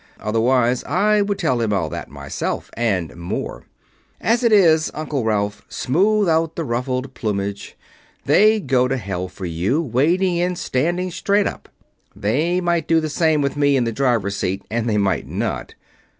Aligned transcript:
"Otherwise, 0.19 0.83
I 0.85 1.21
would 1.21 1.37
tell 1.37 1.61
him 1.61 1.71
all 1.71 1.87
that 1.89 2.09
myself 2.09 2.71
and 2.73 3.15
more. 3.15 3.65
As 4.19 4.41
it 4.43 4.51
is, 4.51 4.89
Uncle 4.95 5.23
Ralph, 5.23 5.63
smooth 5.69 6.27
out 6.27 6.55
the 6.55 6.63
ruffled 6.63 7.13
plumage. 7.13 7.77
They'd 8.25 8.65
go 8.65 8.87
to 8.87 8.97
hell 8.97 9.27
for 9.27 9.45
you, 9.45 9.79
wading 9.79 10.37
in 10.37 10.55
standing 10.55 11.11
straight 11.11 11.45
up 11.45 11.69
they 12.15 12.59
might 12.59 12.87
do 12.87 12.99
the 12.99 13.09
same 13.09 13.43
with 13.43 13.55
me 13.55 13.77
in 13.77 13.83
the 13.83 13.91
driver's 13.91 14.37
seat, 14.37 14.63
and 14.71 14.89
they 14.89 14.97
might 14.97 15.27
not. 15.27 15.75